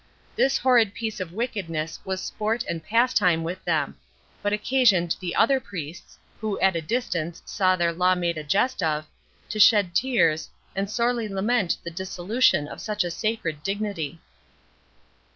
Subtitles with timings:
[0.35, 3.97] This horrid piece of wickedness was sport and pastime with them,
[4.41, 8.81] but occasioned the other priests, who at a distance saw their law made a jest
[8.81, 9.05] of,
[9.49, 14.19] to shed tears, and sorely lament the dissolution of such a sacred dignity.